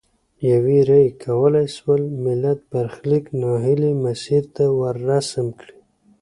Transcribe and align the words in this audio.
یوي 0.51 0.79
رایې 0.89 1.11
کولای 1.23 1.67
سول 1.77 2.01
ملت 2.25 2.59
برخلیک 2.71 3.25
نا 3.39 3.51
هیلي 3.63 3.91
مسیر 4.03 4.43
ته 4.55 4.63
ورسم 4.81 5.47
کړي. 5.59 5.77